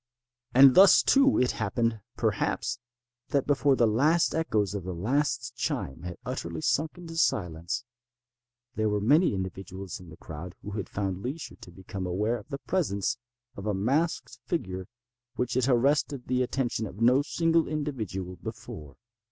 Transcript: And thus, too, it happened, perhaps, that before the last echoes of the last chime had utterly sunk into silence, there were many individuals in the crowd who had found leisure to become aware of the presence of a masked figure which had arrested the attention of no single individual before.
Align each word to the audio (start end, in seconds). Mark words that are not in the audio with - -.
And 0.55 0.73
thus, 0.73 1.03
too, 1.03 1.37
it 1.37 1.51
happened, 1.51 1.99
perhaps, 2.17 2.79
that 3.29 3.45
before 3.45 3.75
the 3.75 3.85
last 3.85 4.33
echoes 4.33 4.73
of 4.73 4.83
the 4.83 4.95
last 4.95 5.53
chime 5.55 6.01
had 6.01 6.17
utterly 6.25 6.61
sunk 6.61 6.97
into 6.97 7.15
silence, 7.17 7.83
there 8.73 8.89
were 8.89 8.99
many 8.99 9.35
individuals 9.35 9.99
in 9.99 10.09
the 10.09 10.17
crowd 10.17 10.55
who 10.63 10.71
had 10.71 10.89
found 10.89 11.21
leisure 11.21 11.55
to 11.57 11.69
become 11.69 12.07
aware 12.07 12.39
of 12.39 12.49
the 12.49 12.57
presence 12.57 13.19
of 13.55 13.67
a 13.67 13.75
masked 13.75 14.39
figure 14.47 14.87
which 15.35 15.53
had 15.53 15.67
arrested 15.69 16.25
the 16.25 16.41
attention 16.41 16.87
of 16.87 16.99
no 16.99 17.21
single 17.21 17.67
individual 17.67 18.37
before. 18.37 18.95